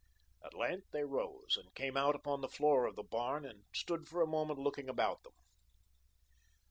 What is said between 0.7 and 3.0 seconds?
they rose, and came out upon the floor of